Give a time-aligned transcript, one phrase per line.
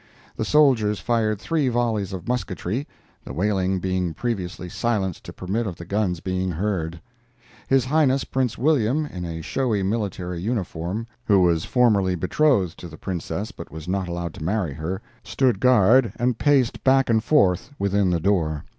[0.35, 5.85] The soldiers fired three volleys of musketry—the wailing being previously silenced to permit of the
[5.85, 6.99] guns being heard.
[7.67, 12.97] His Highness Prince William, in a showy military uniform (who was formerly betrothed to the
[12.97, 17.69] Princess but was not allowed to marry her), stood guard and paced back and forth
[17.77, 18.63] within the door.